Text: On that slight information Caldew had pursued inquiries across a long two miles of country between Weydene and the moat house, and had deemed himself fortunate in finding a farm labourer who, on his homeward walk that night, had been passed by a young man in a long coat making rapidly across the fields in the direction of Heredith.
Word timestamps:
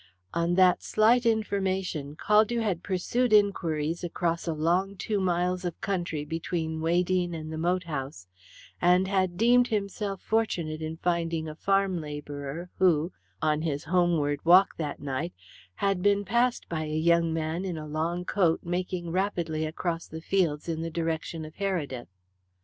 On 0.33 0.55
that 0.55 0.81
slight 0.81 1.27
information 1.27 2.15
Caldew 2.15 2.61
had 2.63 2.81
pursued 2.81 3.31
inquiries 3.31 4.03
across 4.03 4.47
a 4.47 4.53
long 4.53 4.97
two 4.97 5.19
miles 5.19 5.63
of 5.63 5.79
country 5.79 6.25
between 6.25 6.81
Weydene 6.81 7.35
and 7.35 7.53
the 7.53 7.57
moat 7.59 7.83
house, 7.83 8.27
and 8.81 9.07
had 9.07 9.37
deemed 9.37 9.67
himself 9.67 10.19
fortunate 10.19 10.81
in 10.81 10.97
finding 10.97 11.47
a 11.47 11.53
farm 11.53 12.01
labourer 12.01 12.71
who, 12.79 13.13
on 13.43 13.61
his 13.61 13.83
homeward 13.83 14.43
walk 14.43 14.75
that 14.77 14.99
night, 14.99 15.33
had 15.75 16.01
been 16.01 16.25
passed 16.25 16.67
by 16.67 16.85
a 16.85 16.97
young 16.97 17.31
man 17.31 17.63
in 17.63 17.77
a 17.77 17.85
long 17.85 18.25
coat 18.25 18.61
making 18.63 19.11
rapidly 19.11 19.67
across 19.67 20.07
the 20.07 20.19
fields 20.21 20.67
in 20.67 20.81
the 20.81 20.89
direction 20.89 21.45
of 21.45 21.57
Heredith. 21.57 22.07